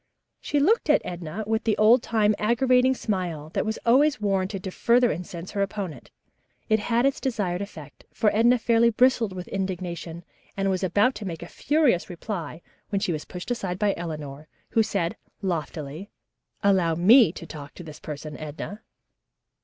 [0.39, 4.71] She looked at Edna with the old time aggravating smile that was always warranted to
[4.71, 6.09] further incense her opponent.
[6.69, 10.23] It had its desired effect, for Edna fairly bristled with indignation
[10.57, 14.47] and was about to make a furious reply when she was pushed aside by Eleanor,
[14.69, 16.09] who said loftily,
[16.63, 18.81] "Allow me to talk to this person, Edna."